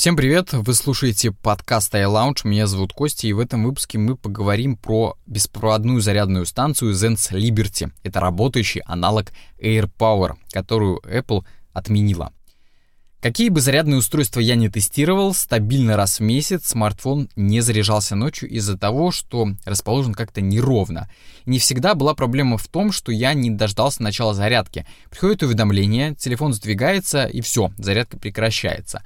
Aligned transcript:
Всем 0.00 0.16
привет! 0.16 0.54
Вы 0.54 0.72
слушаете 0.72 1.30
подкаст 1.30 1.94
iLounge, 1.94 2.38
меня 2.44 2.66
зовут 2.66 2.94
Костя, 2.94 3.26
и 3.26 3.34
в 3.34 3.38
этом 3.38 3.64
выпуске 3.64 3.98
мы 3.98 4.16
поговорим 4.16 4.78
про 4.78 5.18
беспроводную 5.26 6.00
зарядную 6.00 6.46
станцию 6.46 6.94
Zense 6.94 7.32
Liberty. 7.32 7.92
Это 8.02 8.18
работающий 8.18 8.80
аналог 8.86 9.26
AirPower, 9.62 10.36
которую 10.52 11.00
Apple 11.00 11.44
отменила. 11.74 12.32
Какие 13.20 13.50
бы 13.50 13.60
зарядные 13.60 13.98
устройства 13.98 14.40
я 14.40 14.54
не 14.54 14.70
тестировал, 14.70 15.34
стабильно 15.34 15.98
раз 15.98 16.18
в 16.18 16.22
месяц 16.22 16.68
смартфон 16.68 17.28
не 17.36 17.60
заряжался 17.60 18.16
ночью 18.16 18.48
из-за 18.48 18.78
того, 18.78 19.10
что 19.10 19.48
расположен 19.66 20.14
как-то 20.14 20.40
неровно. 20.40 21.10
Не 21.44 21.58
всегда 21.58 21.94
была 21.94 22.14
проблема 22.14 22.56
в 22.56 22.66
том, 22.68 22.90
что 22.90 23.12
я 23.12 23.34
не 23.34 23.50
дождался 23.50 24.02
начала 24.02 24.32
зарядки. 24.32 24.86
Приходит 25.10 25.42
уведомление, 25.42 26.14
телефон 26.14 26.54
сдвигается 26.54 27.26
и 27.26 27.42
все, 27.42 27.70
зарядка 27.76 28.16
прекращается. 28.16 29.02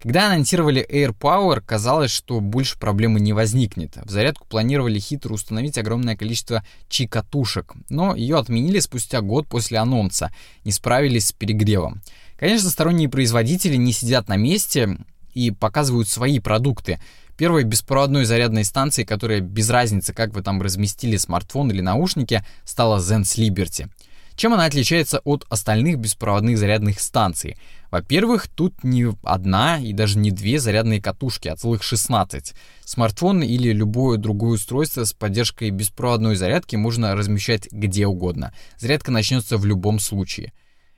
Когда 0.00 0.26
анонсировали 0.26 0.86
Air 0.88 1.12
Power, 1.12 1.60
казалось, 1.60 2.12
что 2.12 2.38
больше 2.40 2.78
проблемы 2.78 3.18
не 3.18 3.32
возникнет. 3.32 3.96
В 3.96 4.10
зарядку 4.10 4.46
планировали 4.46 5.00
хитро 5.00 5.34
установить 5.34 5.76
огромное 5.76 6.16
количество 6.16 6.64
чи-катушек, 6.88 7.74
но 7.88 8.14
ее 8.14 8.38
отменили 8.38 8.78
спустя 8.78 9.20
год 9.22 9.48
после 9.48 9.78
анонса, 9.78 10.32
не 10.64 10.70
справились 10.70 11.28
с 11.28 11.32
перегревом. 11.32 12.00
Конечно, 12.38 12.70
сторонние 12.70 13.08
производители 13.08 13.74
не 13.74 13.92
сидят 13.92 14.28
на 14.28 14.36
месте 14.36 14.98
и 15.34 15.50
показывают 15.50 16.08
свои 16.08 16.38
продукты. 16.38 17.00
Первой 17.36 17.64
беспроводной 17.64 18.24
зарядной 18.24 18.64
станцией, 18.64 19.06
которая 19.06 19.40
без 19.40 19.68
разницы, 19.68 20.12
как 20.12 20.32
вы 20.32 20.42
там 20.42 20.62
разместили 20.62 21.16
смартфон 21.16 21.72
или 21.72 21.80
наушники, 21.80 22.44
стала 22.64 23.00
Zense 23.00 23.36
Liberty. 23.36 23.90
Чем 24.36 24.54
она 24.54 24.66
отличается 24.66 25.18
от 25.24 25.44
остальных 25.48 25.98
беспроводных 25.98 26.58
зарядных 26.58 27.00
станций? 27.00 27.56
Во-первых, 27.90 28.48
тут 28.48 28.84
не 28.84 29.06
одна 29.22 29.78
и 29.78 29.92
даже 29.92 30.18
не 30.18 30.30
две 30.30 30.58
зарядные 30.60 31.00
катушки, 31.00 31.48
а 31.48 31.56
целых 31.56 31.82
16. 31.82 32.54
Смартфон 32.84 33.42
или 33.42 33.72
любое 33.72 34.18
другое 34.18 34.52
устройство 34.52 35.04
с 35.04 35.12
поддержкой 35.12 35.70
беспроводной 35.70 36.36
зарядки 36.36 36.76
можно 36.76 37.14
размещать 37.14 37.68
где 37.72 38.06
угодно. 38.06 38.52
Зарядка 38.76 39.10
начнется 39.10 39.56
в 39.56 39.64
любом 39.64 40.00
случае. 40.00 40.52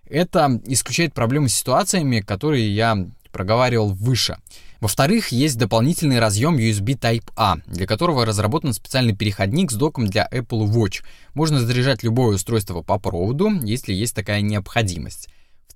Это 0.09 0.61
исключает 0.67 1.15
проблемы 1.15 1.49
с 1.49 1.55
ситуациями, 1.55 2.21
которые 2.21 2.75
я 2.75 3.07
проговаривал 3.31 3.91
выше. 3.91 4.39
Во-вторых, 4.81 5.29
есть 5.29 5.59
дополнительный 5.59 6.19
разъем 6.19 6.57
USB 6.57 6.99
Type-A, 6.99 7.59
для 7.67 7.87
которого 7.87 8.25
разработан 8.25 8.73
специальный 8.73 9.15
переходник 9.15 9.71
с 9.71 9.75
доком 9.75 10.07
для 10.07 10.27
Apple 10.33 10.67
Watch. 10.67 11.05
Можно 11.35 11.61
заряжать 11.61 12.03
любое 12.03 12.35
устройство 12.35 12.83
по 12.83 12.99
проводу, 12.99 13.51
если 13.63 13.93
есть 13.93 14.17
такая 14.17 14.41
необходимость. 14.41 15.29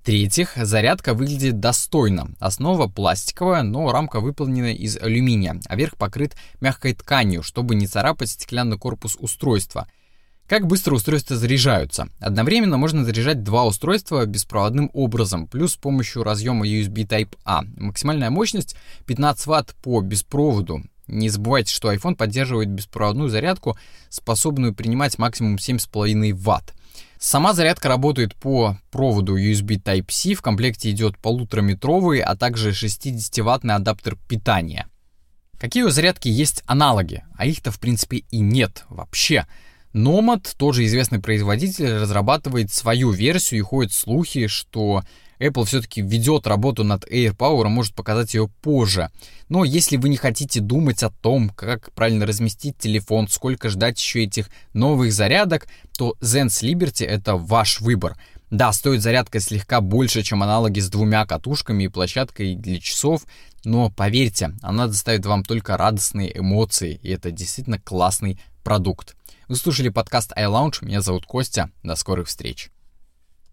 В-третьих, 0.05 0.51
зарядка 0.55 1.15
выглядит 1.15 1.59
достойно. 1.59 2.29
Основа 2.39 2.87
пластиковая, 2.87 3.63
но 3.63 3.91
рамка 3.91 4.19
выполнена 4.19 4.71
из 4.71 4.97
алюминия, 4.97 5.59
а 5.65 5.75
верх 5.75 5.97
покрыт 5.97 6.35
мягкой 6.61 6.93
тканью, 6.93 7.41
чтобы 7.41 7.73
не 7.73 7.87
царапать 7.87 8.29
стеклянный 8.29 8.77
корпус 8.77 9.17
устройства– 9.19 9.87
как 10.47 10.67
быстро 10.67 10.93
устройства 10.93 11.35
заряжаются? 11.35 12.07
Одновременно 12.19 12.77
можно 12.77 13.03
заряжать 13.03 13.41
два 13.41 13.65
устройства 13.65 14.27
беспроводным 14.27 14.91
образом, 14.93 15.47
плюс 15.47 15.73
с 15.73 15.75
помощью 15.75 16.21
разъема 16.21 16.67
USB 16.67 17.07
Type-A. 17.07 17.63
Максимальная 17.77 18.29
мощность 18.29 18.75
15 19.07 19.47
Вт 19.47 19.73
по 19.81 20.01
беспроводу. 20.01 20.83
Не 21.07 21.29
забывайте, 21.29 21.73
что 21.73 21.91
iPhone 21.91 22.13
поддерживает 22.13 22.69
беспроводную 22.69 23.29
зарядку, 23.29 23.75
способную 24.09 24.75
принимать 24.75 25.17
максимум 25.17 25.55
7,5 25.55 26.33
Вт. 26.33 26.74
Сама 27.19 27.53
зарядка 27.53 27.87
работает 27.87 28.35
по 28.35 28.77
проводу 28.91 29.37
USB 29.37 29.81
Type-C, 29.81 30.33
в 30.33 30.41
комплекте 30.41 30.91
идет 30.91 31.17
полутораметровый, 31.17 32.19
а 32.19 32.35
также 32.35 32.71
60-ваттный 32.71 33.73
адаптер 33.73 34.17
питания. 34.27 34.87
Какие 35.59 35.83
у 35.83 35.89
зарядки 35.89 36.27
есть 36.27 36.63
аналоги? 36.65 37.23
А 37.37 37.45
их-то 37.45 37.71
в 37.71 37.79
принципе 37.79 38.17
и 38.29 38.39
нет 38.39 38.85
вообще. 38.89 39.47
Nomad, 39.93 40.45
тоже 40.57 40.85
известный 40.85 41.19
производитель, 41.19 41.93
разрабатывает 41.93 42.71
свою 42.71 43.11
версию 43.11 43.59
и 43.59 43.63
ходят 43.63 43.93
слухи, 43.93 44.47
что 44.47 45.03
Apple 45.39 45.65
все-таки 45.65 46.01
ведет 46.01 46.47
работу 46.47 46.83
над 46.83 47.05
AirPower, 47.05 47.65
может 47.65 47.93
показать 47.93 48.33
ее 48.33 48.47
позже. 48.61 49.11
Но 49.49 49.63
если 49.63 49.97
вы 49.97 50.09
не 50.09 50.17
хотите 50.17 50.61
думать 50.61 51.03
о 51.03 51.09
том, 51.09 51.49
как 51.49 51.91
правильно 51.93 52.25
разместить 52.25 52.77
телефон, 52.77 53.27
сколько 53.27 53.69
ждать 53.69 53.99
еще 53.99 54.23
этих 54.23 54.49
новых 54.73 55.13
зарядок, 55.13 55.67
то 55.97 56.15
Zense 56.21 56.63
Liberty 56.63 57.05
это 57.05 57.35
ваш 57.35 57.81
выбор. 57.81 58.17
Да, 58.51 58.71
стоит 58.71 59.01
зарядка 59.01 59.39
слегка 59.39 59.81
больше, 59.81 60.21
чем 60.21 60.43
аналоги 60.43 60.79
с 60.79 60.89
двумя 60.89 61.25
катушками 61.25 61.85
и 61.85 61.89
площадкой 61.89 62.55
для 62.55 62.79
часов, 62.79 63.23
но 63.63 63.89
поверьте, 63.89 64.51
она 64.61 64.87
доставит 64.87 65.25
вам 65.25 65.43
только 65.43 65.75
радостные 65.75 66.37
эмоции, 66.37 66.99
и 67.01 67.09
это 67.09 67.31
действительно 67.31 67.79
классный 67.79 68.39
продукт. 68.63 69.15
Вы 69.47 69.55
слушали 69.55 69.89
подкаст 69.89 70.31
iLounge, 70.37 70.85
меня 70.85 71.01
зовут 71.01 71.25
Костя, 71.25 71.71
до 71.83 71.95
скорых 71.95 72.27
встреч. 72.27 72.69